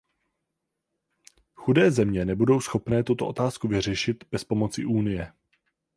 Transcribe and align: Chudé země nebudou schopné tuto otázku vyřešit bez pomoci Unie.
Chudé 1.55 1.91
země 1.91 2.25
nebudou 2.25 2.61
schopné 2.61 3.03
tuto 3.03 3.27
otázku 3.27 3.67
vyřešit 3.67 4.23
bez 4.31 4.43
pomoci 4.43 4.85
Unie. 4.85 5.33